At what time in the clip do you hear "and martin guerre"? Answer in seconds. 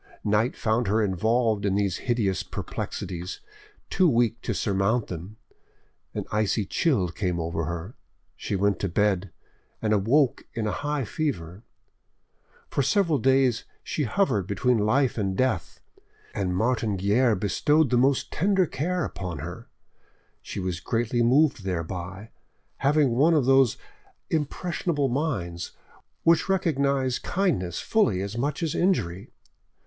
16.33-17.35